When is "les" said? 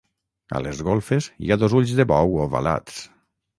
0.67-0.81